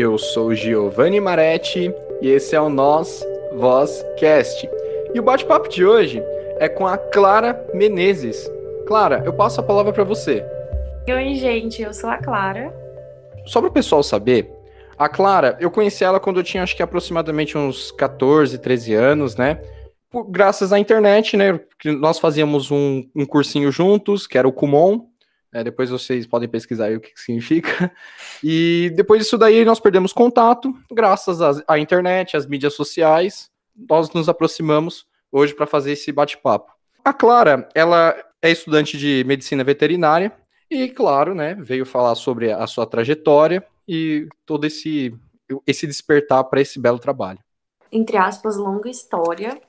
[0.00, 4.66] Eu sou Giovanni Maretti e esse é o Nós Voz Cast.
[5.12, 6.22] E o bate-papo de hoje
[6.58, 8.50] é com a Clara Menezes.
[8.86, 10.42] Clara, eu passo a palavra para você.
[11.06, 12.74] Oi, gente, eu sou a Clara.
[13.44, 14.50] Só para o pessoal saber,
[14.96, 19.36] a Clara, eu conheci ela quando eu tinha acho que aproximadamente uns 14, 13 anos,
[19.36, 19.60] né?
[20.10, 21.60] Por, graças à internet, né?
[21.84, 25.09] Nós fazíamos um, um cursinho juntos, que era o Kumon,
[25.52, 27.92] é, depois vocês podem pesquisar aí o que, que significa.
[28.42, 33.50] E depois disso daí nós perdemos contato, graças à, internet, às mídias sociais,
[33.88, 36.72] nós nos aproximamos hoje para fazer esse bate-papo.
[37.04, 40.32] A Clara, ela é estudante de medicina veterinária
[40.70, 45.14] e, claro, né, veio falar sobre a sua trajetória e todo esse,
[45.66, 47.40] esse despertar para esse belo trabalho.
[47.92, 49.60] Entre aspas, longa história,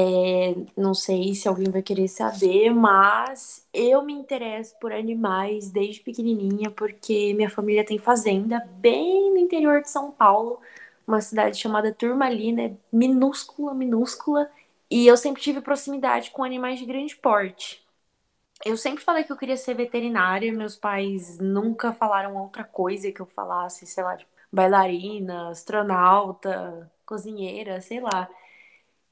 [0.00, 6.00] é, não sei se alguém vai querer saber, mas eu me interesso por animais desde
[6.02, 10.60] pequenininha, porque minha família tem fazenda bem no interior de São Paulo,
[11.06, 14.48] uma cidade chamada Turmalina, é minúscula, minúscula,
[14.88, 17.82] e eu sempre tive proximidade com animais de grande porte.
[18.64, 23.20] Eu sempre falei que eu queria ser veterinária, meus pais nunca falaram outra coisa que
[23.20, 24.18] eu falasse, sei lá,
[24.52, 28.28] bailarina, astronauta, cozinheira, sei lá.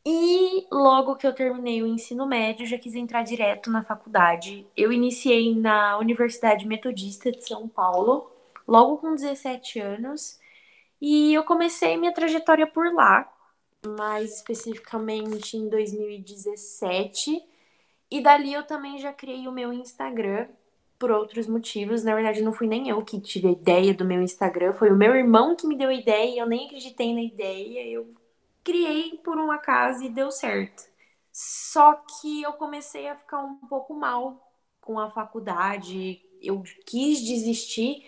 [0.08, 4.64] E logo que eu terminei o ensino médio, já quis entrar direto na faculdade.
[4.76, 8.30] Eu iniciei na Universidade Metodista de São Paulo,
[8.68, 10.38] logo com 17 anos,
[11.00, 13.28] e eu comecei minha trajetória por lá,
[13.84, 17.42] mais especificamente em 2017.
[18.08, 20.46] E dali eu também já criei o meu Instagram
[21.00, 22.04] por outros motivos.
[22.04, 24.96] Na verdade, não fui nem eu que tive a ideia do meu Instagram, foi o
[24.96, 28.14] meu irmão que me deu a ideia, eu nem acreditei na ideia, eu
[28.66, 30.84] criei por um acaso e deu certo.
[31.32, 34.50] Só que eu comecei a ficar um pouco mal
[34.80, 36.20] com a faculdade.
[36.42, 38.04] Eu quis desistir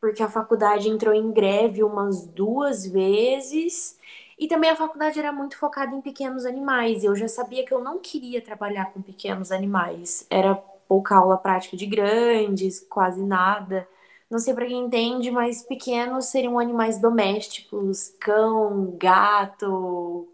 [0.00, 3.98] porque a faculdade entrou em greve umas duas vezes.
[4.38, 7.04] E também a faculdade era muito focada em pequenos animais.
[7.04, 10.26] Eu já sabia que eu não queria trabalhar com pequenos animais.
[10.28, 13.88] Era pouca aula prática de grandes, quase nada.
[14.32, 20.26] Não sei para quem entende, mas pequenos seriam animais domésticos, cão, gato.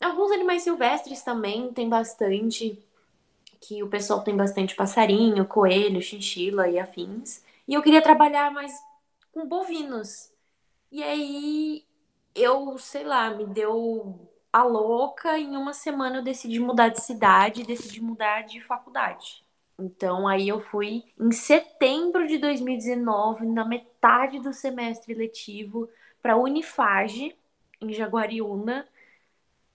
[0.00, 2.82] Alguns animais silvestres também tem bastante,
[3.60, 7.42] que o pessoal tem bastante passarinho, coelho, chinchila e afins.
[7.68, 8.72] E eu queria trabalhar mais
[9.32, 10.32] com bovinos.
[10.92, 11.86] E aí
[12.34, 15.38] eu, sei lá, me deu a louca.
[15.38, 19.44] Em uma semana eu decidi mudar de cidade, decidi mudar de faculdade.
[19.78, 25.88] Então aí eu fui em setembro de 2019, na metade do semestre letivo,
[26.20, 27.36] para a Unifage,
[27.80, 28.88] em Jaguariúna.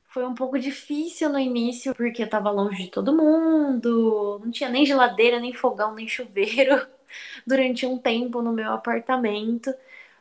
[0.08, 4.69] Foi um pouco difícil no início, porque eu estava longe de todo mundo, não tinha
[4.69, 6.88] nem geladeira, nem fogão, nem chuveiro
[7.47, 9.74] durante um tempo no meu apartamento.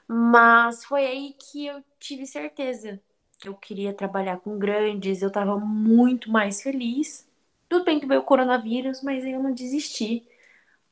[0.08, 3.00] Mas foi aí que eu tive certeza.
[3.44, 7.26] Eu queria trabalhar com grandes, eu estava muito mais feliz
[7.72, 10.22] tudo bem que veio o coronavírus, mas eu não desisti.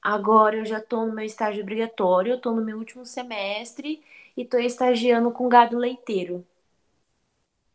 [0.00, 4.02] Agora eu já tô no meu estágio obrigatório, eu tô no meu último semestre
[4.34, 6.42] e tô estagiando com gado leiteiro.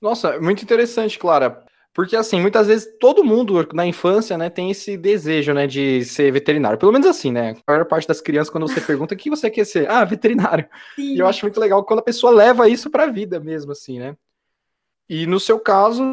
[0.02, 1.64] Nossa, muito interessante, Clara.
[1.94, 6.32] Porque, assim, muitas vezes todo mundo na infância, né, tem esse desejo, né, de ser
[6.32, 6.80] veterinário.
[6.80, 7.56] Pelo menos assim, né?
[7.68, 10.68] A maior parte das crianças, quando você pergunta o que você quer ser, ah, veterinário.
[10.96, 11.14] Sim.
[11.14, 14.18] E eu acho muito legal quando a pessoa leva isso pra vida mesmo, assim, né?
[15.08, 16.04] E no seu caso,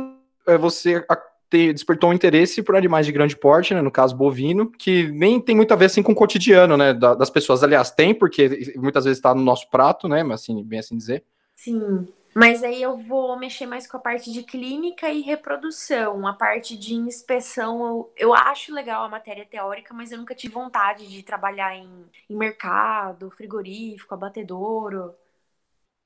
[0.46, 1.04] é, você
[1.52, 5.38] te, despertou um interesse por animais de grande porte, né, no caso bovino, que nem
[5.38, 7.62] tem muito a ver assim com o cotidiano, né, das pessoas.
[7.62, 11.22] Aliás, tem, porque muitas vezes está no nosso prato, né, mas assim, bem assim dizer.
[11.54, 12.08] Sim.
[12.34, 16.78] Mas aí eu vou mexer mais com a parte de clínica e reprodução, a parte
[16.78, 17.86] de inspeção.
[17.86, 21.90] Eu, eu acho legal a matéria teórica, mas eu nunca tive vontade de trabalhar em,
[22.30, 25.14] em mercado, frigorífico, abatedouro.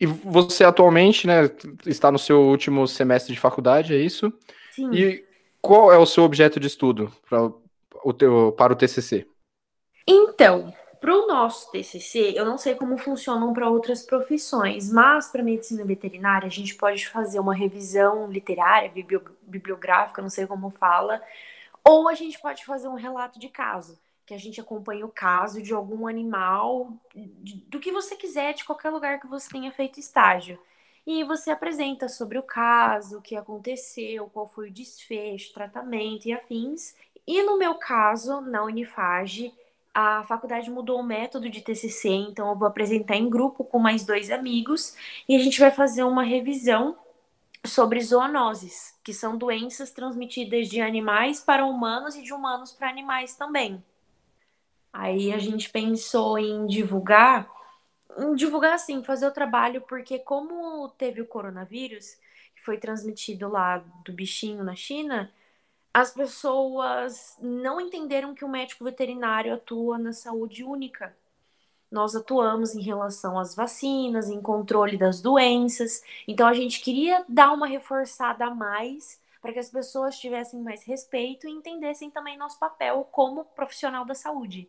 [0.01, 1.49] E você atualmente, né,
[1.87, 4.33] está no seu último semestre de faculdade, é isso?
[4.73, 4.93] Sim.
[4.93, 5.26] E
[5.67, 7.51] qual é o seu objeto de estudo para
[8.05, 9.27] o, teu, para o TCC?
[10.07, 15.43] Então, para o nosso TCC, eu não sei como funcionam para outras profissões, mas para
[15.43, 18.93] medicina veterinária a gente pode fazer uma revisão literária,
[19.43, 21.21] bibliográfica, não sei como fala,
[21.85, 25.61] ou a gente pode fazer um relato de caso, que a gente acompanha o caso
[25.61, 26.93] de algum animal,
[27.69, 30.59] do que você quiser, de qualquer lugar que você tenha feito estágio.
[31.07, 36.33] E você apresenta sobre o caso, o que aconteceu, qual foi o desfecho, tratamento e
[36.33, 36.97] afins.
[37.27, 39.55] E no meu caso, na Unifage,
[39.95, 44.05] a faculdade mudou o método de TCC, então eu vou apresentar em grupo com mais
[44.05, 44.95] dois amigos
[45.29, 46.97] e a gente vai fazer uma revisão
[47.65, 53.35] sobre zoonoses, que são doenças transmitidas de animais para humanos e de humanos para animais
[53.35, 53.83] também.
[54.93, 57.49] Aí a gente pensou em divulgar
[58.37, 62.17] divulgar assim, fazer o trabalho, porque como teve o coronavírus,
[62.55, 65.33] que foi transmitido lá do bichinho na China,
[65.93, 71.17] as pessoas não entenderam que o médico veterinário atua na saúde única.
[71.91, 76.03] Nós atuamos em relação às vacinas, em controle das doenças.
[76.29, 80.83] Então a gente queria dar uma reforçada a mais para que as pessoas tivessem mais
[80.85, 84.69] respeito e entendessem também nosso papel como profissional da saúde.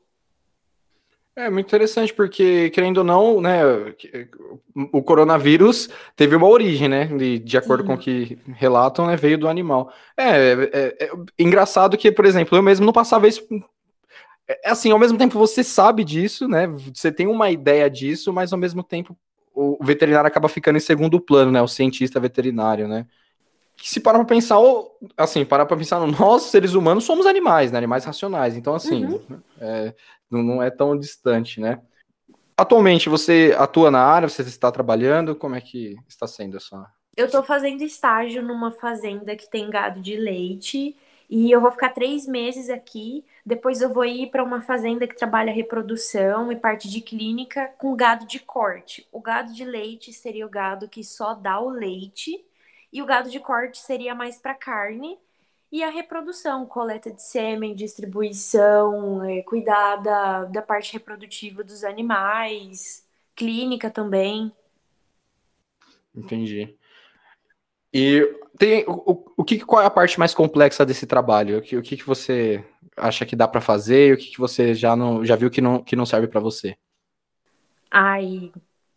[1.37, 3.61] É muito interessante, porque, querendo ou não, né,
[4.91, 7.05] o coronavírus teve uma origem, né?
[7.05, 7.87] De, de acordo Sim.
[7.87, 9.93] com o que relatam, né, veio do animal.
[10.17, 13.47] É, é, é, engraçado que, por exemplo, eu mesmo não passava isso.
[14.49, 16.65] É assim, ao mesmo tempo você sabe disso, né?
[16.65, 19.15] Você tem uma ideia disso, mas ao mesmo tempo
[19.53, 21.61] o veterinário acaba ficando em segundo plano, né?
[21.61, 23.05] O cientista veterinário, né?
[23.77, 24.57] que se parar para pensar,
[25.15, 27.77] assim, parar para pensar, nós, seres humanos, somos animais, né?
[27.77, 28.57] Animais racionais.
[28.57, 29.39] Então, assim, uhum.
[29.61, 29.93] é,
[30.29, 31.81] não é tão distante, né?
[32.55, 36.91] Atualmente, você atua na área, você está trabalhando, como é que está sendo essa...
[37.15, 40.95] Eu estou fazendo estágio numa fazenda que tem gado de leite,
[41.29, 45.15] e eu vou ficar três meses aqui, depois eu vou ir para uma fazenda que
[45.15, 49.07] trabalha reprodução e parte de clínica com gado de corte.
[49.11, 52.43] O gado de leite seria o gado que só dá o leite,
[52.93, 55.17] e o gado de corte seria mais para carne.
[55.71, 63.05] E a reprodução, coleta de sêmen, distribuição, é, cuidar da, da parte reprodutiva dos animais,
[63.35, 64.51] clínica também.
[66.15, 66.75] Entendi.
[67.93, 68.21] E
[68.57, 71.59] tem o, o que qual é a parte mais complexa desse trabalho?
[71.59, 72.63] O que, o que, que você
[72.95, 74.09] acha que dá para fazer?
[74.09, 76.39] E o que, que você já não já viu que não, que não serve para
[76.39, 76.77] você?
[77.91, 78.51] Ai,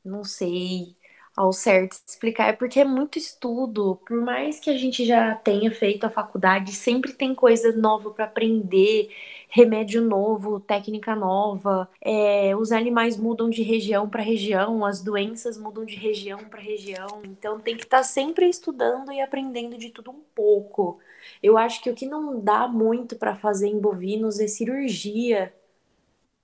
[0.05, 1.00] não sei
[1.37, 4.01] ao certo explicar, é porque é muito estudo.
[4.07, 8.25] Por mais que a gente já tenha feito a faculdade, sempre tem coisa nova para
[8.25, 9.11] aprender,
[9.49, 11.89] remédio novo, técnica nova.
[12.01, 17.21] É, os animais mudam de região para região, as doenças mudam de região para região.
[17.25, 20.99] Então tem que estar tá sempre estudando e aprendendo de tudo um pouco.
[21.43, 25.53] Eu acho que o que não dá muito para fazer em bovinos é cirurgia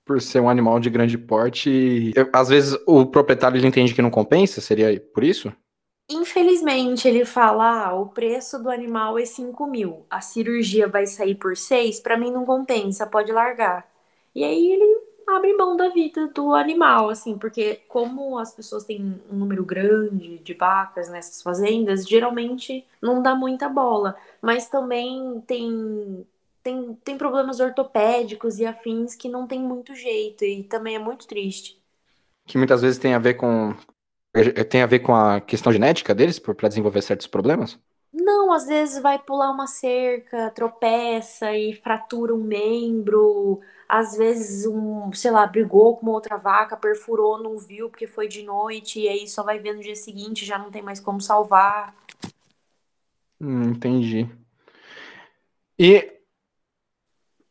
[0.07, 4.09] por ser um animal de grande porte, às vezes o proprietário ele entende que não
[4.09, 5.51] compensa, seria por isso?
[6.09, 11.35] Infelizmente, ele fala: ah, o preço do animal é 5 mil, a cirurgia vai sair
[11.35, 13.85] por 6, para mim não compensa, pode largar.
[14.33, 19.21] E aí ele abre mão da vida do animal, assim, porque como as pessoas têm
[19.29, 24.15] um número grande de vacas nessas fazendas, geralmente não dá muita bola.
[24.41, 26.25] Mas também tem
[26.67, 31.25] tem, tem problemas ortopédicos e afins que não tem muito jeito e também é muito
[31.25, 31.81] triste.
[32.45, 33.73] Que muitas vezes tem a ver com
[34.69, 37.79] tem a ver com a questão genética deles para desenvolver certos problemas?
[38.11, 43.61] Não, às vezes vai pular uma cerca, tropeça e fratura um membro.
[43.87, 48.27] Às vezes, um, sei lá, brigou com uma outra vaca, perfurou, não viu porque foi
[48.27, 51.21] de noite, e aí só vai ver no dia seguinte, já não tem mais como
[51.21, 51.95] salvar.
[53.39, 54.27] Hum, entendi.
[55.79, 56.16] E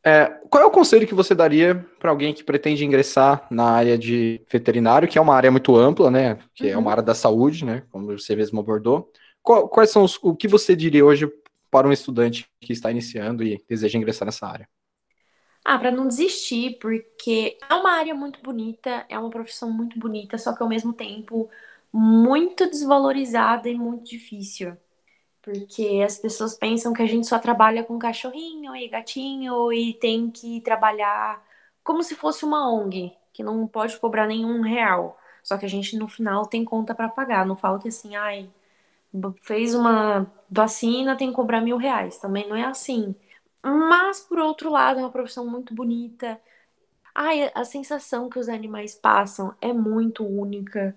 [0.07, 3.99] é, qual é o conselho que você daria para alguém que pretende ingressar na área
[3.99, 6.39] de veterinário, que é uma área muito ampla, né?
[6.55, 6.71] Que uhum.
[6.71, 6.91] é uma uhum.
[6.91, 7.83] área da saúde, né?
[7.91, 9.11] Como você mesmo abordou.
[9.43, 11.29] Qual, quais são os, o que você diria hoje
[11.69, 14.69] para um estudante que está iniciando e deseja ingressar nessa área?
[15.65, 20.39] Ah, para não desistir, porque é uma área muito bonita, é uma profissão muito bonita,
[20.39, 21.51] só que ao mesmo tempo
[21.93, 24.77] muito desvalorizada e muito difícil.
[25.47, 30.29] Porque as pessoas pensam que a gente só trabalha com cachorrinho e gatinho e tem
[30.29, 31.41] que trabalhar
[31.85, 35.17] como se fosse uma ONG, que não pode cobrar nenhum real.
[35.45, 37.47] Só que a gente no final tem conta para pagar.
[37.47, 38.51] Não fala que assim, ai,
[39.41, 42.19] fez uma vacina, tem que cobrar mil reais.
[42.19, 43.15] Também não é assim.
[43.63, 46.41] Mas, por outro lado, é uma profissão muito bonita.
[47.15, 50.97] Ai, a sensação que os animais passam é muito única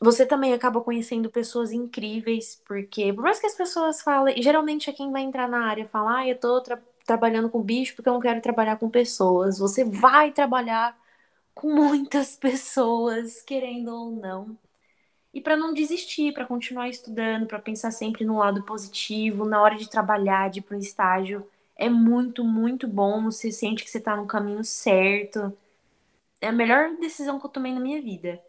[0.00, 4.92] você também acaba conhecendo pessoas incríveis, porque por mais que as pessoas falem, geralmente é
[4.92, 8.12] quem vai entrar na área falar, ah, eu tô tra trabalhando com bicho porque eu
[8.12, 9.58] não quero trabalhar com pessoas.
[9.58, 10.94] Você vai trabalhar
[11.54, 14.56] com muitas pessoas, querendo ou não.
[15.32, 19.76] E para não desistir, para continuar estudando, para pensar sempre no lado positivo, na hora
[19.76, 23.24] de trabalhar, de ir para um estágio, é muito, muito bom.
[23.24, 25.56] Você sente que você está no caminho certo.
[26.40, 28.40] É a melhor decisão que eu tomei na minha vida.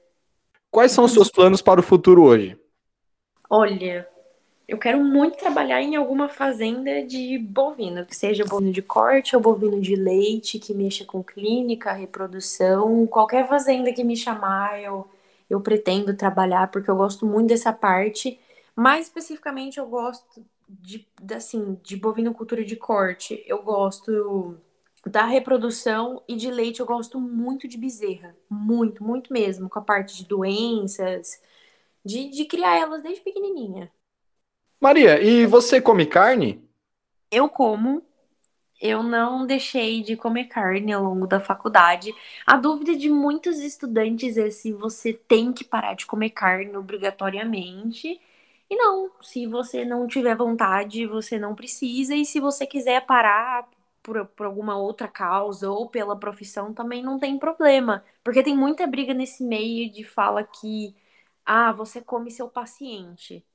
[0.72, 2.58] Quais são os seus planos para o futuro hoje?
[3.50, 4.08] Olha,
[4.68, 9.42] eu quero muito trabalhar em alguma fazenda de bovino, que seja bovino de corte ou
[9.42, 13.08] bovino de leite, que mexa com clínica, reprodução.
[13.08, 15.08] Qualquer fazenda que me chamar, eu,
[15.50, 18.40] eu pretendo trabalhar, porque eu gosto muito dessa parte.
[18.76, 23.44] Mais especificamente, eu gosto de, assim, de bovino cultura de corte.
[23.48, 24.56] Eu gosto
[25.10, 28.36] da reprodução e de leite eu gosto muito de bezerra.
[28.50, 29.70] Muito, muito mesmo.
[29.70, 31.42] Com a parte de doenças,
[32.06, 33.92] de, de criar elas desde pequenininha.
[34.80, 36.64] Maria, e você come carne?
[37.32, 38.04] Eu como.
[38.82, 42.14] Eu não deixei de comer carne ao longo da faculdade.
[42.48, 48.22] A dúvida de muitos estudantes é se você tem que parar de comer carne obrigatoriamente.
[48.70, 52.16] E não, se você não tiver vontade, você não precisa.
[52.16, 53.68] E se você quiser parar
[54.04, 58.04] por, por alguma outra causa ou pela profissão, também não tem problema.
[58.24, 60.96] Porque tem muita briga nesse meio de fala que,
[61.46, 63.46] ah, você come seu paciente.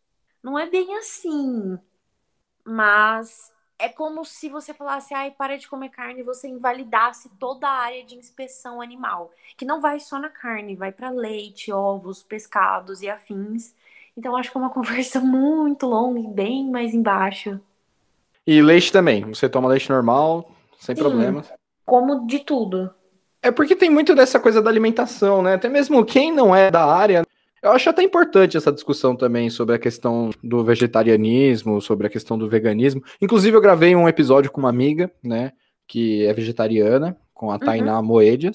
[0.42, 1.78] Não é bem assim.
[2.64, 7.68] Mas é como se você falasse, ai, para de comer carne, e você invalidasse toda
[7.68, 12.22] a área de inspeção animal, que não vai só na carne, vai para leite, ovos,
[12.22, 13.74] pescados e afins.
[14.16, 17.60] Então acho que é uma conversa muito longa e bem mais embaixo.
[18.46, 19.24] E leite também.
[19.24, 21.50] Você toma leite normal, sem Sim, problemas.
[21.84, 22.90] Como de tudo.
[23.42, 25.54] É porque tem muito dessa coisa da alimentação, né?
[25.54, 27.24] Até mesmo quem não é da área.
[27.62, 32.36] Eu acho até importante essa discussão também sobre a questão do vegetarianismo, sobre a questão
[32.36, 33.02] do veganismo.
[33.20, 35.52] Inclusive, eu gravei um episódio com uma amiga, né?
[35.86, 38.04] Que é vegetariana, com a Tainá uhum.
[38.04, 38.52] Moedia.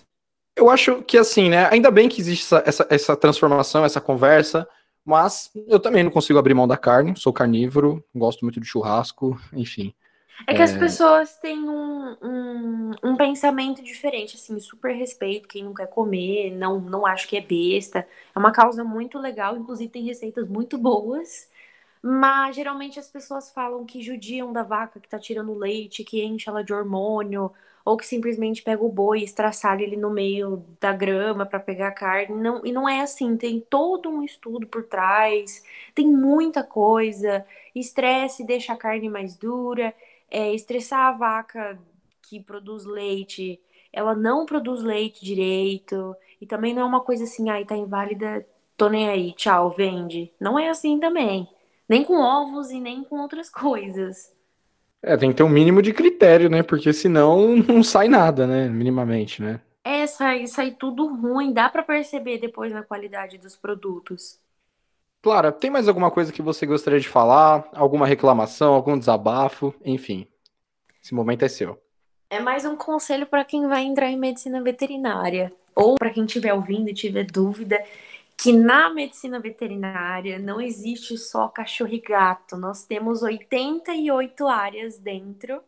[0.55, 1.67] Eu acho que assim, né?
[1.71, 4.67] Ainda bem que existe essa, essa, essa transformação, essa conversa.
[5.09, 9.41] Mas eu também não consigo abrir mão da carne, sou carnívoro, gosto muito de churrasco,
[9.51, 9.91] enfim.
[10.45, 10.63] É que é...
[10.63, 16.51] as pessoas têm um, um, um, pensamento diferente, assim, super respeito quem não quer comer,
[16.51, 18.07] não, não acho que é besta.
[18.35, 21.49] É uma causa muito legal, inclusive tem receitas muito boas.
[22.03, 26.47] Mas geralmente as pessoas falam que judiam da vaca que tá tirando leite, que enche
[26.47, 27.51] ela de hormônio,
[27.85, 31.91] ou que simplesmente pega o boi e estraçalha ele no meio da grama para pegar
[31.91, 32.35] carne.
[32.35, 35.63] Não, e não é assim, tem todo um estudo por trás,
[35.95, 37.45] tem muita coisa.
[37.73, 39.93] Estresse deixa a carne mais dura,
[40.29, 41.79] é, estressar a vaca
[42.21, 43.59] que produz leite,
[43.91, 48.45] ela não produz leite direito, e também não é uma coisa assim, ai, tá inválida,
[48.77, 50.31] tô nem aí, tchau, vende.
[50.39, 51.49] Não é assim também.
[51.87, 54.31] Nem com ovos e nem com outras coisas.
[55.01, 56.61] É, tem que ter um mínimo de critério, né?
[56.61, 58.67] Porque senão não sai nada, né?
[58.67, 59.61] Minimamente, né?
[59.83, 61.53] É, sai, sai tudo ruim.
[61.53, 64.39] Dá para perceber depois na qualidade dos produtos.
[65.21, 67.67] Clara, tem mais alguma coisa que você gostaria de falar?
[67.73, 69.73] Alguma reclamação, algum desabafo?
[69.83, 70.27] Enfim,
[71.03, 71.81] esse momento é seu.
[72.29, 75.51] É mais um conselho para quem vai entrar em medicina veterinária.
[75.75, 77.83] Ou para quem estiver ouvindo e tiver dúvida
[78.41, 82.55] que na medicina veterinária não existe só cachorro e gato.
[82.55, 85.61] Nós temos 88 áreas dentro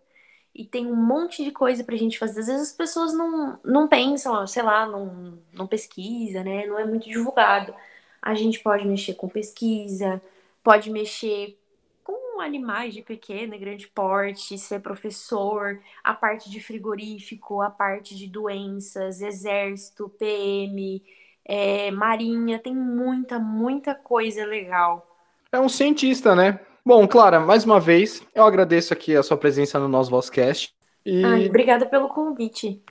[0.55, 2.39] e tem um monte de coisa pra gente fazer.
[2.39, 6.65] Às vezes as pessoas não, não pensam, sei lá, não, não pesquisa, né?
[6.65, 7.75] Não é muito divulgado.
[8.21, 10.21] A gente pode mexer com pesquisa,
[10.63, 11.57] pode mexer
[12.05, 18.15] com animais de pequeno e grande porte, ser professor, a parte de frigorífico, a parte
[18.15, 21.01] de doenças, exército, PM
[21.45, 25.07] é, marinha, tem muita, muita coisa legal.
[25.51, 26.60] É um cientista, né?
[26.86, 30.74] Bom, Clara, mais uma vez, eu agradeço aqui a sua presença no nosso Vozcast.
[31.05, 31.24] E...
[31.24, 32.81] Ai, obrigada pelo convite.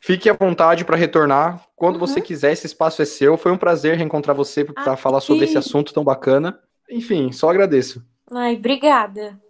[0.00, 2.00] Fique à vontade para retornar quando uhum.
[2.00, 3.36] você quiser, esse espaço é seu.
[3.36, 6.58] Foi um prazer reencontrar você para falar sobre esse assunto tão bacana.
[6.90, 8.04] Enfim, só agradeço.
[8.30, 9.40] Ai, obrigada.